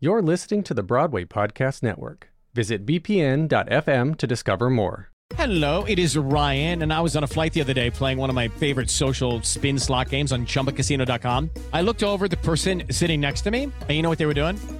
[0.00, 2.28] You're listening to the Broadway Podcast Network.
[2.54, 5.08] Visit bpn.fm to discover more.
[5.34, 8.30] Hello, it is Ryan, and I was on a flight the other day playing one
[8.30, 11.50] of my favorite social spin slot games on chumbacasino.com.
[11.72, 14.34] I looked over the person sitting next to me, and you know what they were
[14.34, 14.56] doing?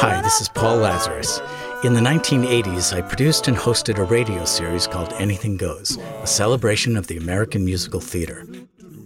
[0.00, 1.40] Hi, this is Paul Lazarus.
[1.82, 6.96] In the 1980s, I produced and hosted a radio series called Anything Goes, a celebration
[6.96, 8.46] of the American musical theater.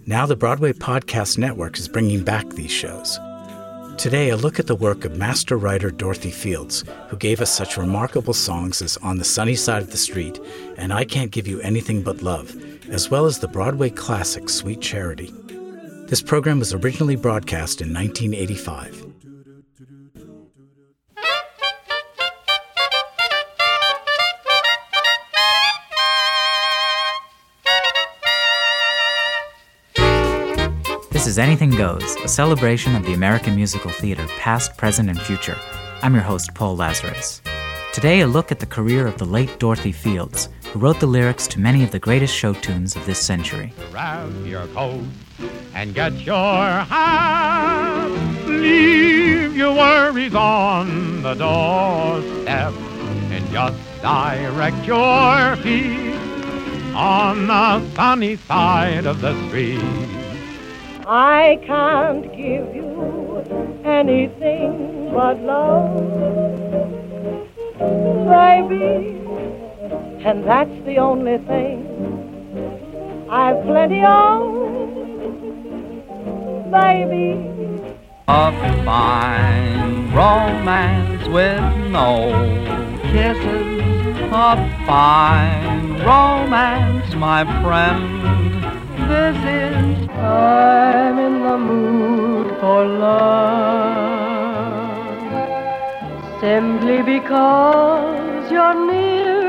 [0.05, 3.19] Now, the Broadway Podcast Network is bringing back these shows.
[3.97, 7.77] Today, a look at the work of master writer Dorothy Fields, who gave us such
[7.77, 10.39] remarkable songs as On the Sunny Side of the Street
[10.77, 12.55] and I Can't Give You Anything But Love,
[12.89, 15.33] as well as the Broadway classic Sweet Charity.
[16.13, 19.07] This program was originally broadcast in 1985.
[31.09, 35.57] This is Anything Goes, a celebration of the American musical theater, past, present, and future.
[36.03, 37.41] I'm your host, Paul Lazarus.
[37.91, 41.47] Today, a look at the career of the late Dorothy Fields, who wrote the lyrics
[41.47, 43.73] to many of the greatest show tunes of this century.
[43.89, 45.01] Grab your coat
[45.73, 48.09] and get your hat.
[48.45, 52.73] Leave your worries on the doorstep
[53.31, 56.13] and just direct your feet
[56.95, 59.81] on the sunny side of the street.
[61.05, 63.43] I can't give you
[63.83, 65.97] anything but love,
[68.29, 69.19] baby,
[70.25, 74.82] and that's the only thing I've plenty of,
[76.73, 77.29] baby.
[78.27, 78.51] A
[78.83, 81.61] fine romance with
[81.91, 82.11] no
[83.11, 84.19] kisses.
[84.31, 84.55] A
[84.87, 88.63] fine romance, my friend.
[89.09, 90.09] This is.
[90.19, 94.33] I'm in the mood for love
[96.41, 99.42] simply because you're near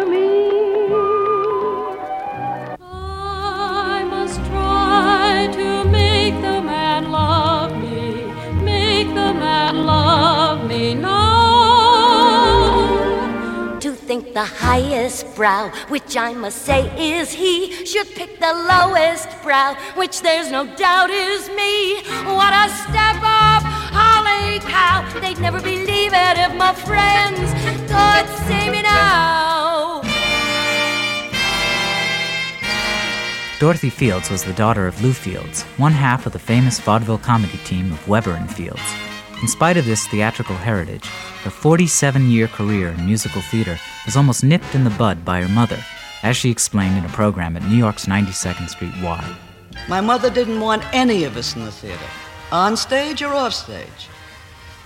[14.35, 20.23] the highest brow, which I must say is he, should pick the lowest brow, which
[20.23, 22.03] there's no doubt is me.
[22.27, 23.63] What a step up,
[23.95, 25.09] holy cow!
[25.21, 27.47] They'd never believe it if my friends
[27.87, 30.03] could see me now.
[33.61, 37.59] Dorothy Fields was the daughter of Lew Fields, one half of the famous vaudeville comedy
[37.59, 39.14] team of Weber and Fields.
[39.43, 41.07] In spite of this theatrical heritage,
[41.43, 45.49] her 47 year career in musical theater was almost nipped in the bud by her
[45.49, 45.85] mother,
[46.23, 49.37] as she explained in a program at New York's 92nd Street Y.
[49.89, 52.07] My mother didn't want any of us in the theater,
[52.53, 54.09] on stage or off stage.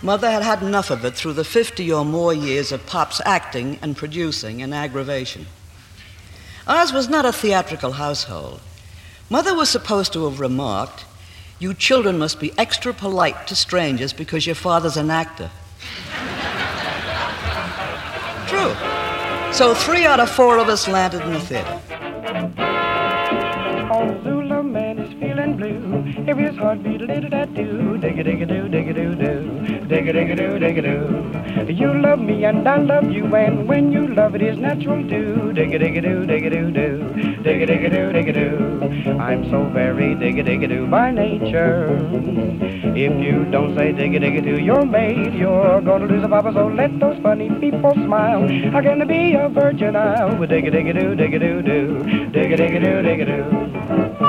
[0.02, 3.78] Mother had had enough of it through the 50 or more years of Pop's acting
[3.82, 5.46] and producing and aggravation.
[6.66, 8.60] Ours was not a theatrical household.
[9.30, 11.04] Mother was supposed to have remarked,
[11.60, 15.50] You children must be extra polite to strangers because your father's an actor.
[18.46, 18.74] True.
[19.52, 21.80] So three out of four of us landed in the theater.
[26.30, 28.92] If his heart beat a little that do, dig a dig a do, dig a
[28.92, 31.72] do do, dig a dig a do, dig a do.
[31.72, 35.54] You love me and I love you, and when you love it is natural too.
[35.54, 36.88] Dig a dig a do, dig a do do,
[37.42, 39.18] dig a dig a do, dig a do.
[39.18, 41.96] I'm so very dig a dig a do by nature.
[42.94, 45.32] If you don't say dig a dig a do, you're made.
[45.32, 48.46] You're gonna lose a papa, so let those funny people smile.
[48.70, 50.28] How can I be a virgin now?
[50.44, 53.20] Dig a dig a do, dig a do do, dig a dig a do, dig
[53.20, 54.27] a do.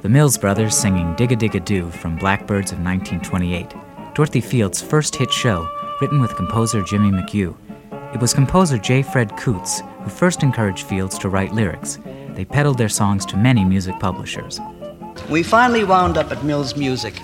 [0.00, 3.74] The Mills Brothers singing Dig a Dig a Doo from Blackbirds of 1928,
[4.14, 5.68] Dorothy Fields' first hit show,
[6.00, 7.56] written with composer Jimmy McHugh.
[8.14, 9.02] It was composer J.
[9.02, 11.98] Fred Coots who first encouraged Fields to write lyrics.
[12.34, 14.60] They peddled their songs to many music publishers.
[15.28, 17.14] We finally wound up at Mills Music.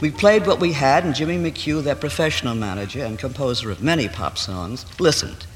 [0.00, 4.08] We played what we had, and Jimmy McHugh, their professional manager and composer of many
[4.08, 5.46] pop songs, listened.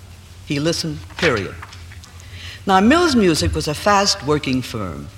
[0.46, 1.56] He listened, period.
[2.64, 5.08] Now, Mills Music was a fast working firm.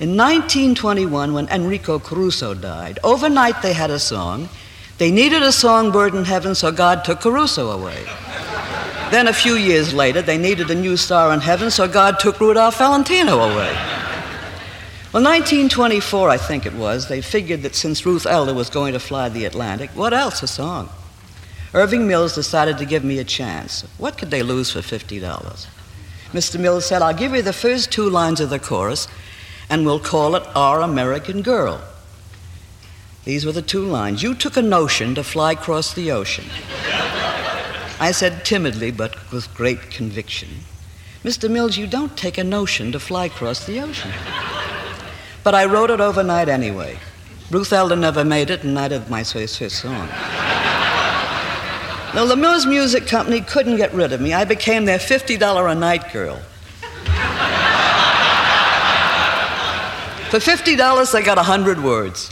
[0.00, 4.48] In 1921, when Enrico Caruso died, overnight they had a song.
[4.96, 8.02] They needed a songbird in heaven, so God took Caruso away.
[9.10, 12.40] then, a few years later, they needed a new star in heaven, so God took
[12.40, 13.74] Rudolph Valentino away.
[15.12, 19.00] Well, 1924, I think it was, they figured that since Ruth Elder was going to
[19.00, 20.88] fly the Atlantic, what else a song?
[21.74, 23.82] Irving Mills decided to give me a chance.
[23.98, 25.20] What could they lose for $50?
[26.32, 26.58] Mr.
[26.58, 29.06] Mills said, I'll give you the first two lines of the chorus,
[29.70, 31.80] and we'll call it Our American Girl.
[33.24, 34.22] These were the two lines.
[34.22, 36.46] You took a notion to fly across the ocean.
[38.00, 40.48] I said timidly, but with great conviction,
[41.22, 41.50] Mr.
[41.50, 44.10] Mills, you don't take a notion to fly across the ocean.
[45.44, 46.98] But I wrote it overnight anyway.
[47.50, 50.08] Ruth Elder never made it, and neither did my first song.
[52.14, 54.32] Now, the Mills Music Company couldn't get rid of me.
[54.32, 56.40] I became their $50 a night girl.
[60.30, 62.30] For $50, they got 100 words.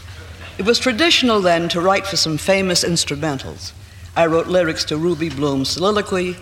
[0.57, 3.73] It was traditional then to write for some famous instrumentals.
[4.15, 6.37] I wrote lyrics to Ruby Bloom's Soliloquy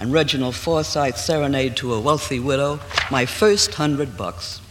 [0.00, 2.80] and Reginald Foresythe's Serenade to a Wealthy Widow,
[3.10, 4.62] my first hundred bucks.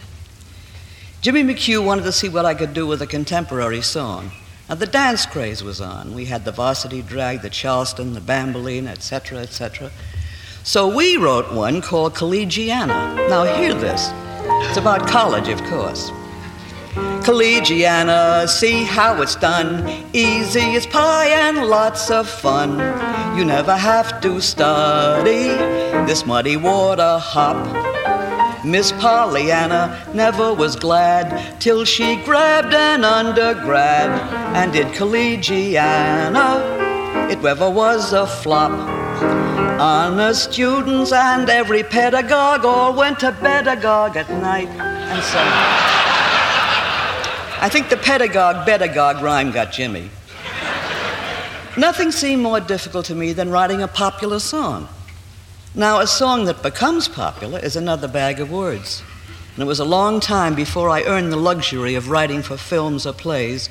[1.20, 4.32] Jimmy McHugh wanted to see what I could do with a contemporary song.
[4.68, 6.12] Now, the dance craze was on.
[6.12, 9.92] We had the varsity drag, the Charleston, the Bamboline, etc., etc.
[10.64, 13.28] So we wrote one called Collegiana.
[13.28, 14.10] Now, hear this.
[14.68, 16.10] It's about college, of course.
[16.94, 19.88] Collegiana, see how it's done.
[20.12, 22.78] Easy as pie and lots of fun.
[23.36, 25.48] You never have to study
[26.06, 28.64] this muddy water hop.
[28.64, 34.10] Miss Pollyanna never was glad till she grabbed an undergrad
[34.54, 36.60] and did collegiana.
[37.30, 38.72] It ever was a flop.
[39.80, 46.01] Honor students and every pedagogue all went to pedagogue at night and so.
[47.62, 50.10] I think the pedagogue pedagogue rhyme got Jimmy.
[51.76, 54.88] Nothing seemed more difficult to me than writing a popular song.
[55.72, 59.04] Now, a song that becomes popular is another bag of words.
[59.54, 63.06] And it was a long time before I earned the luxury of writing for films
[63.06, 63.68] or plays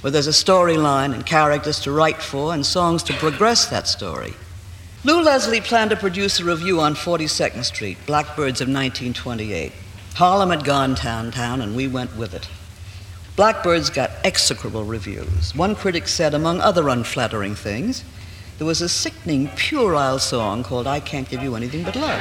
[0.00, 4.32] where there's a storyline and characters to write for and songs to progress that story.
[5.04, 9.72] Lew Leslie planned to produce a review on 42nd Street, Blackbirds of 1928.
[10.14, 12.48] Harlem had gone downtown, and we went with it.
[13.36, 15.54] Blackbirds got execrable reviews.
[15.54, 18.02] One critic said, among other unflattering things,
[18.56, 22.18] there was a sickening, puerile song called I Can't Give You Anything But Love.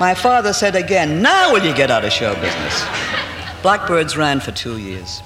[0.00, 2.84] My father said again, Now will you get out of show business?
[3.62, 5.20] Blackbirds ran for two years.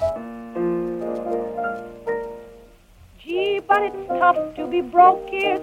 [3.17, 5.59] Gee, but it's tough to be broke, kid.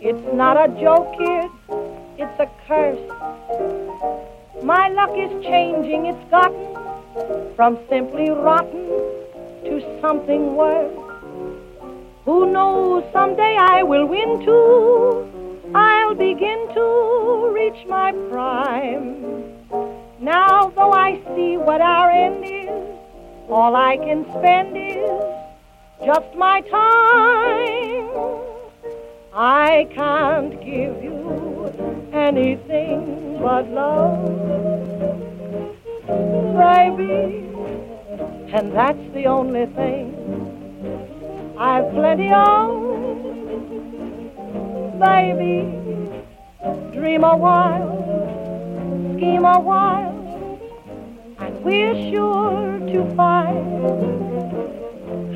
[0.00, 1.50] It's not a joke, kid.
[2.16, 2.98] It's a curse.
[4.64, 6.06] My luck is changing.
[6.06, 6.71] It's gotten
[7.56, 8.86] from simply rotten
[9.64, 10.98] to something worse.
[12.24, 15.28] Who knows, someday I will win too.
[15.74, 19.22] I'll begin to reach my prime.
[20.20, 22.70] Now, though I see what our end is,
[23.48, 25.10] all I can spend is
[26.04, 28.08] just my time.
[29.34, 31.72] I can't give you
[32.12, 34.91] anything but love,
[36.06, 37.48] baby,
[38.52, 40.14] and that's the only thing
[41.58, 42.70] I've plenty of,
[44.98, 45.78] baby.
[46.92, 47.98] Dream a while,
[49.16, 50.58] scheme a while,
[51.38, 53.82] and we're sure to find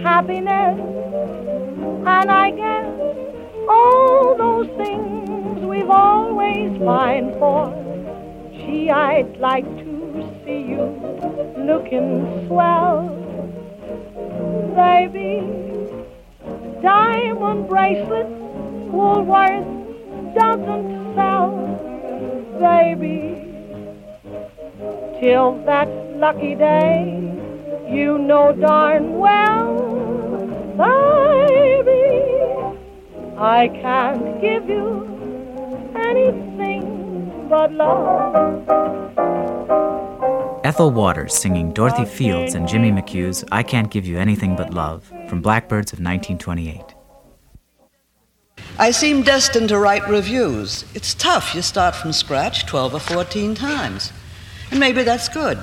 [0.02, 0.78] happiness.
[2.06, 2.86] And I guess
[3.68, 7.72] all those things we've always pined for.
[8.52, 9.85] Gee, I'd like to
[10.46, 10.84] see you
[11.58, 13.08] looking swell,
[14.74, 15.66] baby
[16.82, 18.30] diamond bracelets
[18.92, 19.66] Woolworth
[20.34, 21.50] doesn't sell,
[22.60, 23.42] baby.
[25.20, 27.20] Till that lucky day,
[27.88, 29.66] you know darn well,
[30.76, 32.06] baby,
[33.36, 34.86] I can't give you
[35.96, 38.66] anything but love.
[40.66, 45.04] Ethel Waters singing Dorothy Fields and Jimmy McHugh's I Can't Give You Anything But Love
[45.28, 46.82] from Blackbirds of 1928.
[48.76, 50.84] I seem destined to write reviews.
[50.92, 51.54] It's tough.
[51.54, 54.12] You start from scratch 12 or 14 times.
[54.72, 55.56] And maybe that's good.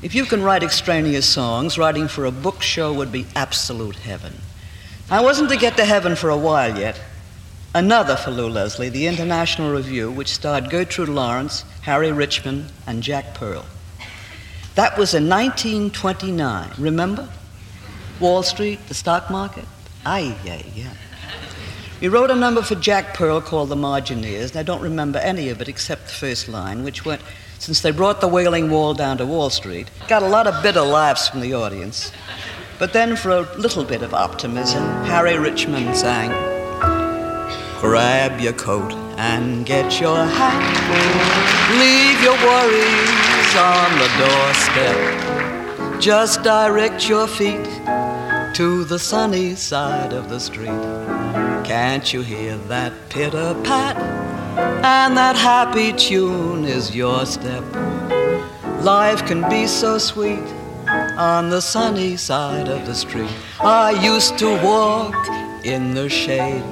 [0.00, 4.32] If you can write extraneous songs, writing for a book show would be absolute heaven.
[5.10, 6.98] I wasn't to get to heaven for a while yet.
[7.74, 13.34] Another for Lew Leslie, the International Revue, which starred Gertrude Lawrence, Harry Richman, and Jack
[13.34, 13.66] Pearl.
[14.78, 16.70] That was in 1929.
[16.78, 17.28] Remember?
[18.20, 19.64] Wall Street, the stock market.
[20.06, 20.92] Aye, yeah, yeah.
[22.00, 25.48] We wrote a number for Jack Pearl called The Margineers, and I don't remember any
[25.48, 27.22] of it except the first line, which went,
[27.58, 29.90] Since they brought the Wailing Wall down to Wall Street.
[30.06, 32.12] Got a lot of bitter laughs from the audience.
[32.78, 36.30] But then, for a little bit of optimism, Harry Richman sang,
[37.80, 40.62] Grab your coat and get your hat.
[41.80, 46.00] Leave your worries on the doorstep.
[46.00, 47.64] Just direct your feet
[48.54, 50.82] to the sunny side of the street.
[51.64, 53.96] Can't you hear that pitter pat?
[54.84, 57.64] And that happy tune is your step.
[58.82, 60.46] Life can be so sweet
[61.16, 63.30] on the sunny side of the street.
[63.60, 65.14] I used to walk
[65.64, 66.64] in the shade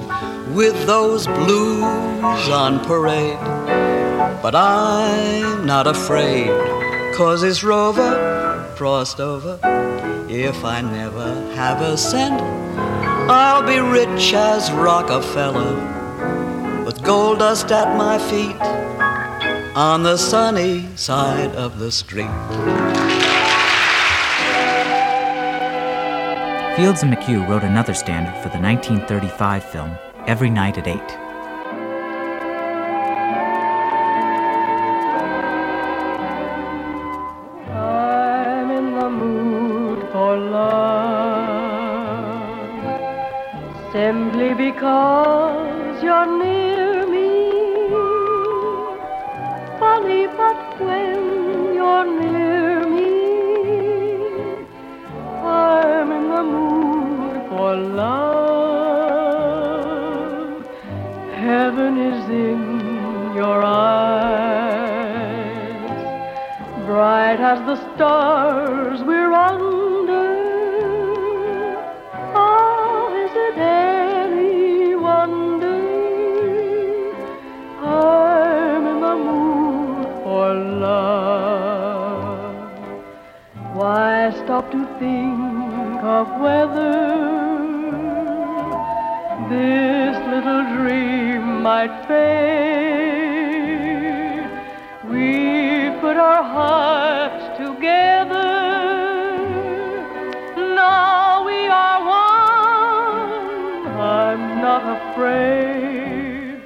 [0.53, 3.86] with those blues on parade
[4.41, 6.47] but I'm not afraid,
[7.15, 9.59] cause it's rover, crossed over.
[10.29, 12.41] If I never have a cent,
[13.29, 15.75] I'll be rich as Rockefeller,
[16.85, 18.61] with gold dust at my feet
[19.75, 22.31] on the sunny side of the street.
[26.77, 31.26] Fields and McHugh wrote another standard for the 1935 film, Every Night at 8.
[84.71, 86.91] To think of whether
[89.49, 92.67] this little dream might fade?
[95.09, 98.43] We put our hearts together.
[100.75, 103.87] Now we are one.
[103.97, 106.61] I'm not afraid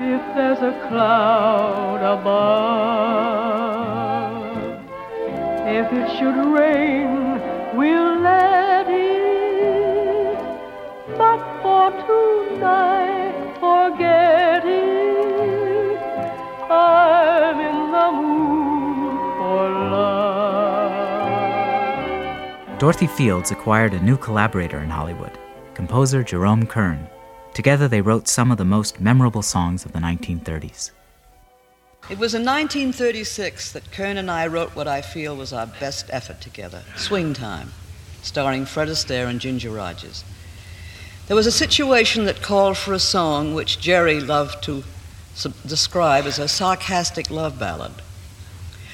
[0.00, 2.92] if there's a cloud above.
[5.64, 7.21] If it should rain,
[22.82, 25.38] Dorothy Fields acquired a new collaborator in Hollywood,
[25.72, 27.06] composer Jerome Kern.
[27.54, 30.90] Together, they wrote some of the most memorable songs of the 1930s.
[32.10, 36.06] It was in 1936 that Kern and I wrote what I feel was our best
[36.10, 37.70] effort together Swing Time,
[38.20, 40.24] starring Fred Astaire and Ginger Rogers.
[41.28, 44.82] There was a situation that called for a song which Jerry loved to
[45.36, 47.92] sub- describe as a sarcastic love ballad.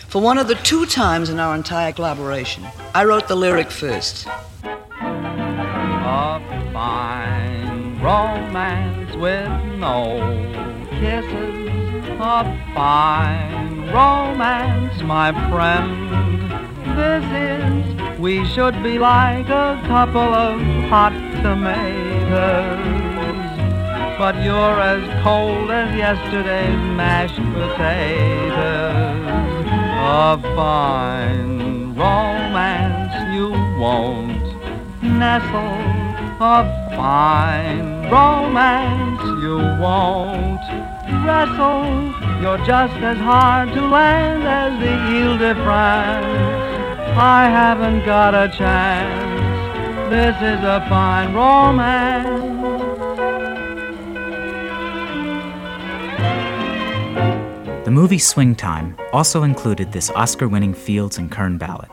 [0.09, 4.27] For one of the two times in our entire collaboration, I wrote the lyric first.
[4.65, 6.41] A
[6.73, 10.17] fine romance with no
[10.99, 12.09] kisses.
[12.21, 12.43] A
[12.75, 16.09] fine romance, my friend.
[16.97, 21.13] This is, we should be like a couple of hot
[21.43, 22.97] tomatoes.
[24.17, 29.08] But you're as cold as yesterday's mashed potatoes.
[30.11, 34.43] A fine romance you won't
[35.03, 35.85] nestle.
[36.41, 36.65] A
[36.97, 40.65] fine romance you won't
[41.27, 42.15] wrestle.
[42.41, 46.25] You're just as hard to land as the Ile de France.
[47.19, 50.09] I haven't got a chance.
[50.09, 52.58] This is a fine romance.
[57.89, 61.89] The movie Swing Time also included this Oscar winning Fields and Kern ballad.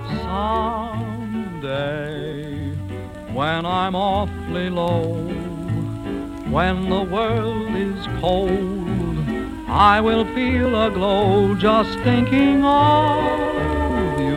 [0.00, 1.44] Someday,
[3.34, 5.12] when I'm awfully low,
[6.48, 8.88] When the world is cold,
[9.68, 14.36] I will feel a glow just thinking of you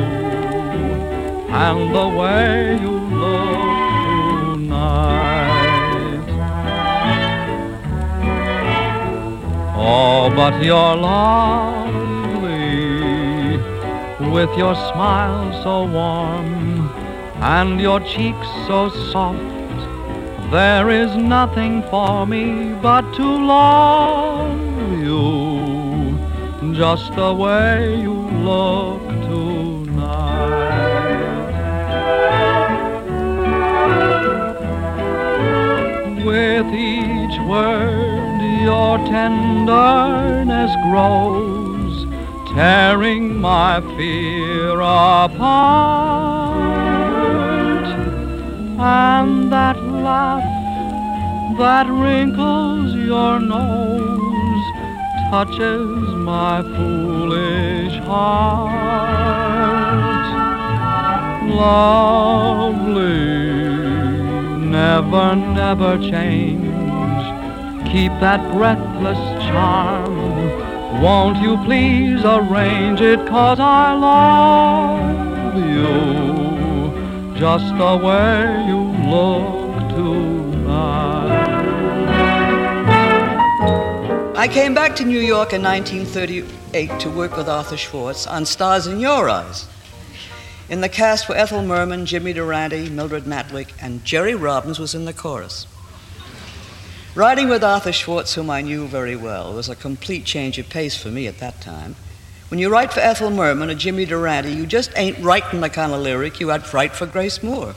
[1.55, 5.34] and the way you look tonight.
[9.87, 11.95] Oh, but you're lovely
[14.31, 16.89] with your smile so warm
[17.39, 19.39] and your cheeks so soft.
[20.51, 24.59] There is nothing for me but to love
[24.97, 26.17] you
[26.73, 28.13] just the way you
[28.49, 29.14] look
[39.15, 41.95] tenderness grows,
[42.53, 45.45] tearing my fear apart.
[48.77, 50.43] And that laugh
[51.57, 54.65] that wrinkles your nose
[55.31, 55.97] touches
[56.33, 58.75] my foolish heart.
[61.63, 63.15] Lovely,
[64.75, 66.64] never, never change.
[67.95, 71.01] Keep that breathless charm.
[71.01, 73.25] Won't you please arrange it?
[73.25, 81.55] Cause I love you just the way you look tonight.
[84.35, 88.87] I came back to New York in 1938 to work with Arthur Schwartz on Stars
[88.87, 89.69] in Your Eyes.
[90.67, 95.05] In the cast were Ethel Merman, Jimmy Durante, Mildred Natwick, and Jerry Robbins was in
[95.05, 95.65] the chorus.
[97.15, 101.01] Writing with Arthur Schwartz, whom I knew very well, was a complete change of pace
[101.01, 101.95] for me at that time.
[102.49, 105.93] When you write for Ethel Merman or Jimmy Durante, you just ain't writing the kind
[105.93, 107.73] of lyric you had write for Grace Moore.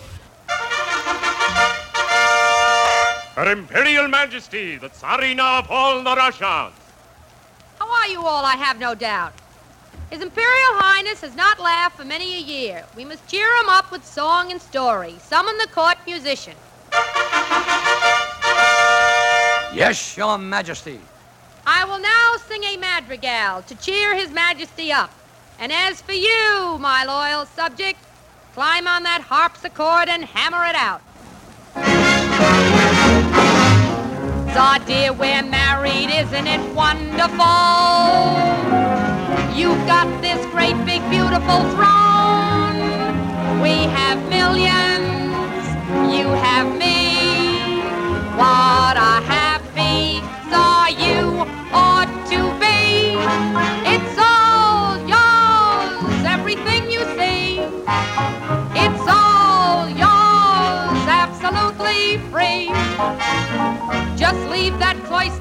[3.36, 6.72] Her Imperial Majesty, the Tsarina of all the Russias.
[7.78, 9.34] How are you all, I have no doubt.
[10.10, 12.84] His Imperial Highness has not laughed for many a year.
[12.96, 15.14] We must cheer him up with song and story.
[15.20, 16.54] Summon the court musician.
[19.72, 20.98] Yes, Your Majesty.
[21.66, 25.10] I will now sing a madrigal to cheer His Majesty up.
[25.58, 27.98] And as for you, my loyal subject,
[28.54, 31.02] climb on that harpsichord and hammer it out.
[34.54, 37.44] Saw dear, we're married, isn't it wonderful?
[39.54, 42.80] You've got this great big beautiful throne.
[43.60, 46.87] We have millions, you have me.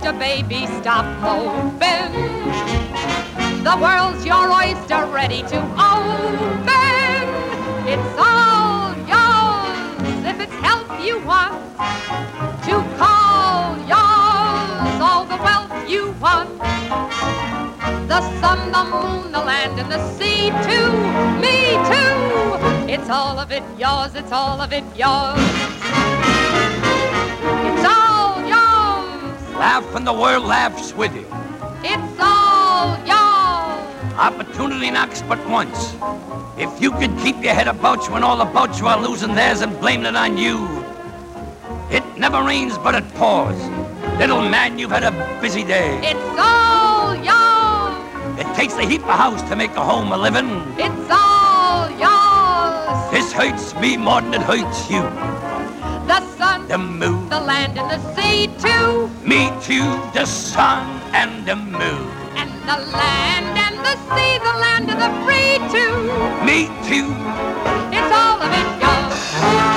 [0.07, 2.13] Cloister, baby, stop moping.
[3.63, 7.23] The world's your oyster, ready to open.
[7.87, 11.53] It's all yours, if it's help you want.
[12.65, 16.57] To call yours all the wealth you want.
[18.07, 20.91] The sun, the moon, the land, and the sea, too.
[21.41, 22.91] Me, too.
[22.91, 25.86] It's all of it yours, it's all of it yours.
[29.59, 31.25] Laugh and the world laughs with you.
[31.83, 34.13] It's all yours.
[34.15, 35.95] Opportunity knocks but once.
[36.59, 39.61] If you could keep your head about you when all about you are losing theirs
[39.61, 40.67] and blaming it on you.
[41.89, 43.57] It never rains but it pours.
[44.19, 46.01] Little man, you've had a busy day.
[46.03, 48.39] It's all yours.
[48.39, 50.49] It takes a heap of house to make a home a living.
[50.77, 53.11] It's all yours.
[53.11, 55.01] This hurts me more than it hurts you.
[56.67, 59.09] The moon, the land, and the sea, too.
[59.23, 62.11] me too, the sun and the moon.
[62.35, 65.95] And the land and the sea, the land of the free, too.
[66.45, 67.15] Me too.
[67.95, 69.76] It's all of it yours.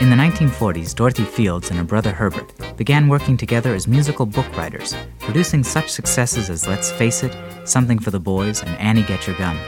[0.00, 4.46] In the 1940s, Dorothy Fields and her brother Herbert began working together as musical book
[4.56, 7.36] writers, producing such successes as Let's Face It,
[7.66, 9.58] Something for the Boys, and Annie Get Your Gun.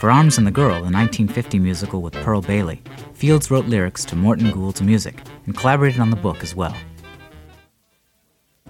[0.00, 2.82] For Arms and the Girl, a 1950 musical with Pearl Bailey,
[3.14, 6.74] Fields wrote lyrics to Morton Gould's music and collaborated on the book as well.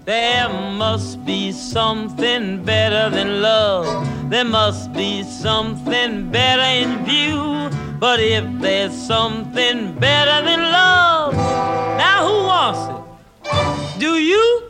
[0.05, 4.29] There must be something better than love.
[4.29, 7.90] There must be something better in view.
[8.01, 13.99] But if there's something better than love, now who wants it?
[13.99, 14.63] Do you?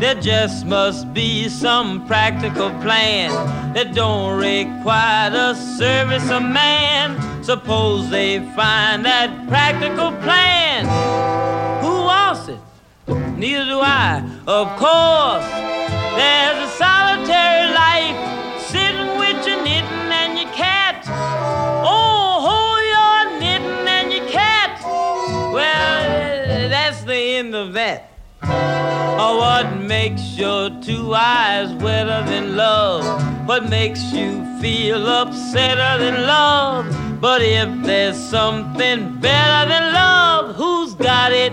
[0.00, 3.30] There just must be some practical plan
[3.74, 7.44] that don't require the service of man.
[7.44, 10.86] Suppose they find that practical plan.
[11.84, 12.58] Who wants it?
[13.38, 14.28] Neither do I.
[14.44, 15.46] Of course,
[16.18, 18.21] there's a solitary life
[27.62, 28.10] of that.
[28.42, 33.04] Oh, what makes your two eyes wetter than love?
[33.46, 36.84] What makes you feel upsetter than love?
[37.20, 41.52] But if there's something better than love, who's got it?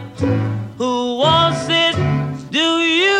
[0.80, 1.95] Who wants it?
[2.50, 3.19] Do you?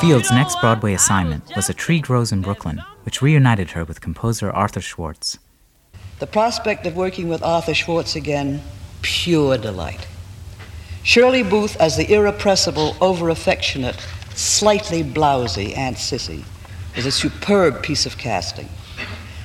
[0.00, 4.50] Fields' next Broadway assignment was A Tree Grows in Brooklyn, which reunited her with composer
[4.50, 5.38] Arthur Schwartz.
[6.20, 8.62] The prospect of working with Arthur Schwartz again,
[9.02, 10.06] pure delight.
[11.08, 13.96] Shirley Booth as the irrepressible, over affectionate,
[14.34, 16.44] slightly blousy Aunt Cissy
[16.96, 18.68] is a superb piece of casting.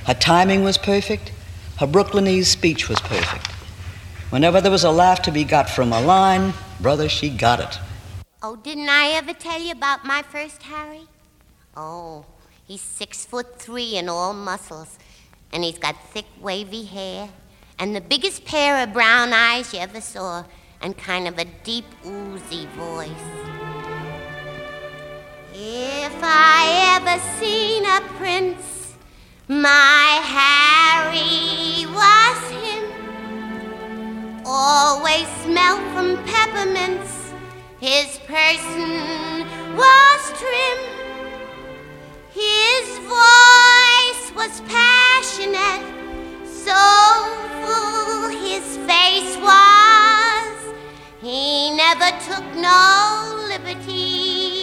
[0.06, 1.32] Her timing was perfect,
[1.78, 3.46] her Brooklynese speech was perfect.
[4.28, 7.78] Whenever there was a laugh to be got from a line, brother, she got it.
[8.42, 11.06] Oh, didn't I ever tell you about my first Harry?
[11.74, 12.26] Oh,
[12.66, 14.98] he's six foot three and all muscles,
[15.50, 17.30] and he's got thick, wavy hair,
[17.78, 20.44] and the biggest pair of brown eyes you ever saw,
[20.80, 23.10] and kind of a deep, oozy voice.
[25.52, 28.96] If I ever seen a prince,
[29.48, 32.84] my Harry was him.
[34.44, 37.32] Always smelled from peppermints.
[37.78, 40.78] His person was trim.
[42.32, 45.84] His voice was passionate,
[46.46, 48.28] soulful.
[48.30, 49.83] His face was.
[51.24, 54.53] He never took no liberties.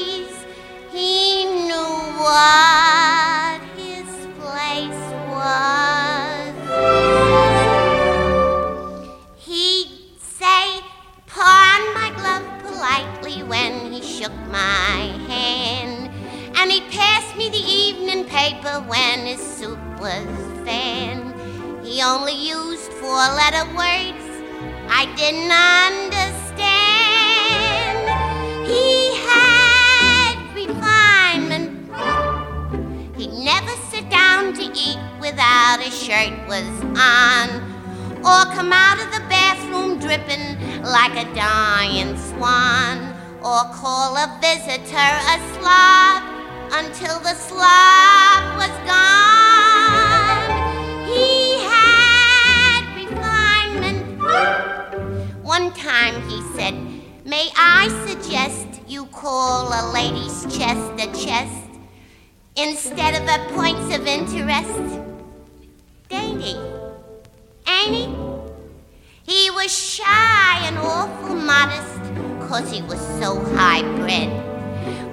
[62.92, 65.00] Instead of a points of interest?
[66.10, 66.58] Dainty.
[67.66, 68.16] Ain't he?
[69.24, 72.02] He was shy and awful modest,
[72.50, 74.30] cause he was so high bred.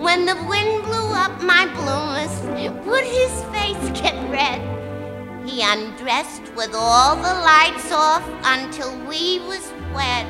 [0.01, 4.61] When the wind blew up my bloomers, would his face get red?
[5.49, 10.27] He undressed with all the lights off until we was wet.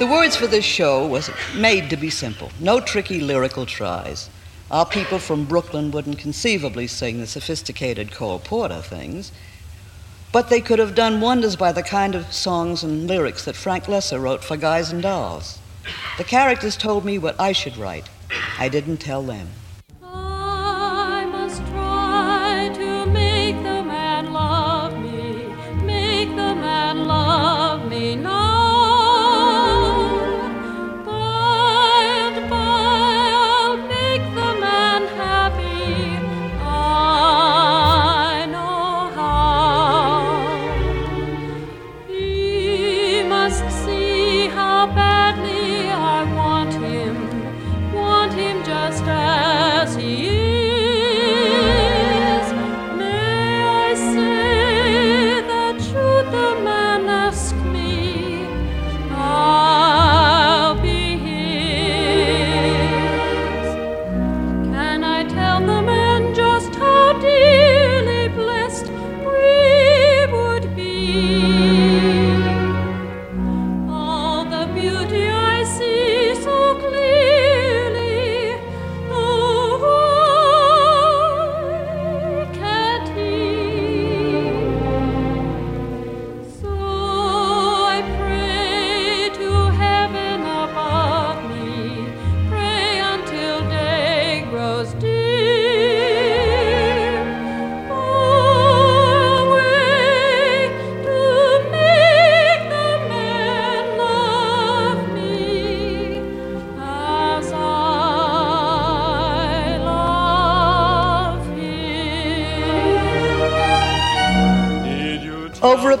[0.00, 2.50] The words for this show was made to be simple.
[2.58, 4.28] No tricky lyrical tries.
[4.68, 9.30] Our people from Brooklyn wouldn't conceivably sing the sophisticated Cole Porter things,
[10.32, 13.84] but they could have done wonders by the kind of songs and lyrics that Frank
[13.84, 15.60] Loesser wrote for Guys and Dolls.
[16.18, 18.10] The characters told me what I should write.
[18.58, 19.48] I didn't tell them.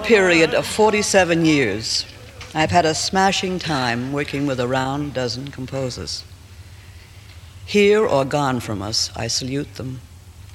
[0.04, 2.04] Period of 47 years,
[2.54, 6.24] I've had a smashing time working with a round dozen composers.
[7.64, 10.02] Here or gone from us, I salute them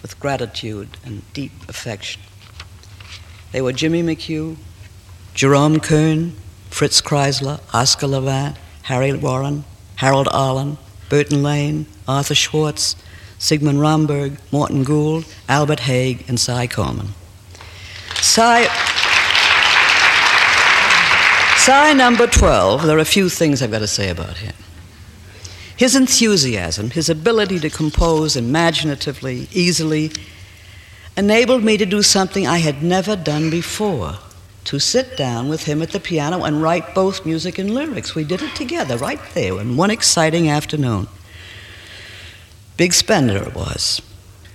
[0.03, 2.21] with gratitude and deep affection.
[3.51, 4.55] They were Jimmy McHugh,
[5.33, 6.33] Jerome Kern,
[6.69, 9.63] Fritz Kreisler, Oscar Levant, Harry Warren,
[9.95, 10.77] Harold Arlen,
[11.09, 12.95] Burton Lane, Arthur Schwartz,
[13.39, 17.09] Sigmund Romberg, Morton Gould, Albert Hague, and Cy Coleman.
[18.21, 18.67] Cy,
[21.59, 24.55] Cy number 12, there are a few things I've got to say about him.
[25.75, 30.11] His enthusiasm, his ability to compose imaginatively, easily,
[31.17, 34.15] enabled me to do something I had never done before
[34.63, 38.15] to sit down with him at the piano and write both music and lyrics.
[38.15, 41.07] We did it together right there in one exciting afternoon.
[42.77, 44.01] Big spender it was.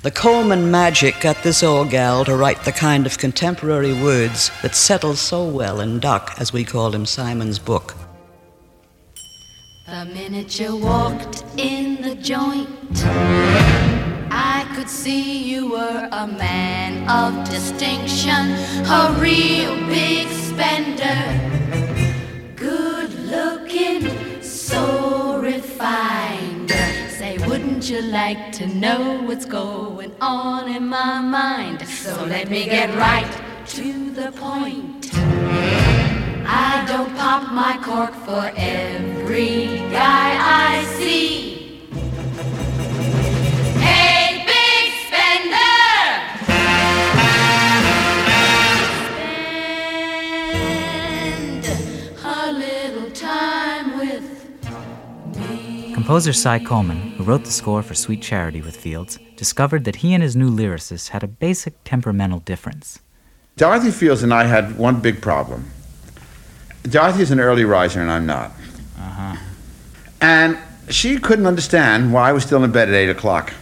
[0.04, 4.74] The Coleman magic got this old gal to write the kind of contemporary words that
[4.74, 7.94] settle so well in Doc, as we called him, Simon's book.
[9.86, 12.68] The minute you walked in the joint,
[14.30, 21.16] I could see you were a man of distinction, a real big spender.
[22.56, 26.43] Good looking, so refined.
[27.84, 31.86] Say, wouldn't you like to know what's going on in my mind?
[31.86, 33.30] So let me get right
[33.66, 35.10] to the point.
[36.46, 41.63] I don't pop my cork for every guy I see.
[56.04, 60.12] Composer Cy Coleman, who wrote the score for Sweet Charity with Fields, discovered that he
[60.12, 63.00] and his new lyricist had a basic temperamental difference.
[63.56, 65.70] Dorothy Fields and I had one big problem.
[66.82, 68.50] Dorothy's an early riser and I'm not.
[68.98, 69.36] Uh-huh.
[70.20, 70.58] And
[70.90, 73.54] she couldn't understand why I was still in bed at 8 o'clock.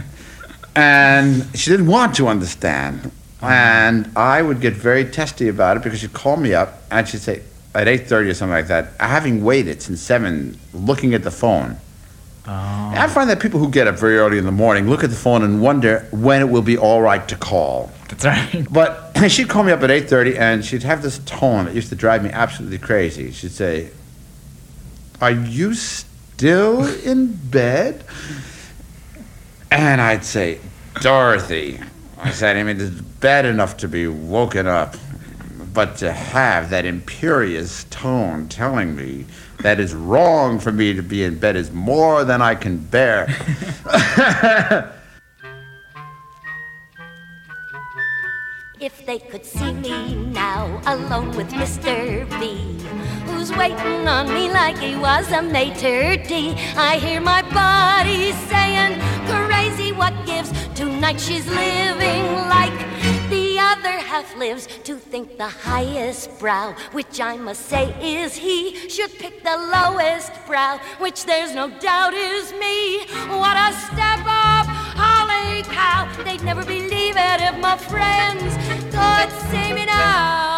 [0.74, 3.12] and she didn't want to understand.
[3.40, 7.20] And I would get very testy about it because she'd call me up and she'd
[7.20, 7.42] say,
[7.74, 11.76] at 8.30 or something like that, having waited since 7, looking at the phone.
[12.46, 15.10] And I find that people who get up very early in the morning look at
[15.10, 17.92] the phone and wonder when it will be all right to call.
[18.08, 18.66] That's right.
[18.72, 21.94] But she'd call me up at 8.30 and she'd have this tone that used to
[21.94, 23.30] drive me absolutely crazy.
[23.30, 23.90] She'd say,
[25.20, 28.04] are you still in bed?
[29.70, 30.58] And I'd say,
[31.00, 31.78] Dorothy.
[32.18, 34.96] I said, I mean, it's bad enough to be woken up,
[35.72, 39.26] but to have that imperious tone telling me
[39.60, 43.26] that it's wrong for me to be in bed is more than I can bear.
[48.80, 52.24] If they could see me now, alone with Mr.
[52.40, 52.56] B,
[53.26, 56.56] who's waiting on me like he was a maitre d'.
[56.78, 60.50] I hear my body saying, crazy what gives.
[60.74, 62.89] Tonight she's living like
[63.80, 64.66] other half lives.
[64.84, 70.32] To think the highest brow, which I must say is he, should pick the lowest
[70.46, 73.06] brow, which there's no doubt is me.
[73.40, 74.66] What a step up!
[75.04, 76.08] Holy cow!
[76.24, 78.50] They'd never believe it if my friends
[78.94, 80.49] could see me now.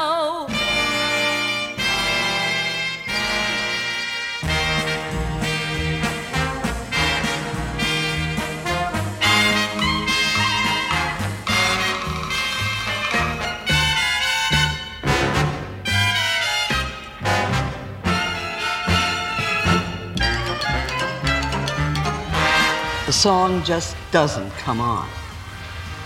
[23.12, 25.07] The song just doesn't come on.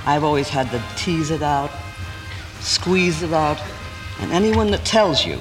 [0.06, 1.70] I've always had to tease it out,
[2.58, 3.62] squeeze it out,
[4.18, 5.40] and anyone that tells you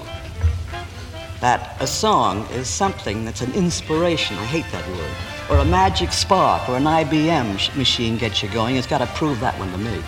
[1.42, 5.10] that a song is something that's an inspiration, I hate that word,
[5.50, 9.40] or a magic spark or an IBM machine gets you going, has got to prove
[9.40, 10.04] that one to me.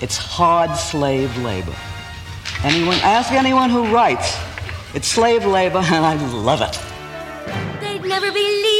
[0.00, 1.76] It's hard slave labor.
[2.64, 4.36] Anyone, ask anyone who writes.
[4.92, 6.80] It's slave labor, and I love it.
[7.80, 8.71] They'd never believe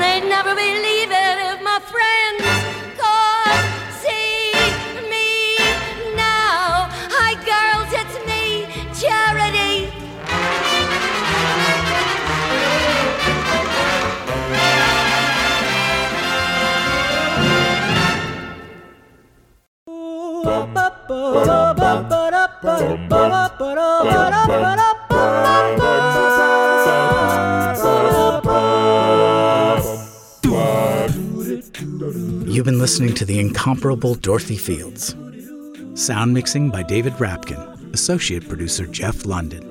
[0.00, 2.42] they'd never believe it if my friends
[3.00, 3.60] could
[4.02, 4.52] see
[5.12, 5.56] me
[6.16, 6.88] now.
[7.16, 8.66] Hi, girls, it's me,
[9.00, 9.92] Charity.
[20.44, 22.30] Ba, ba, ba, ba, ba, ba,
[22.62, 22.74] ba,
[23.08, 24.89] ba, ba, ba, ba, ba,
[32.60, 35.16] You've been listening to the incomparable Dorothy Fields.
[35.94, 39.64] Sound mixing by David Rapkin, associate producer Jeff London.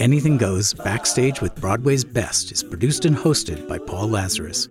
[0.00, 4.68] Anything Goes Backstage with Broadway's Best is produced and hosted by Paul Lazarus.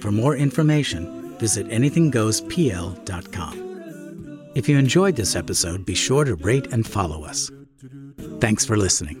[0.00, 4.48] For more information, visit anythinggoespl.com.
[4.54, 7.50] If you enjoyed this episode, be sure to rate and follow us.
[8.40, 9.20] Thanks for listening.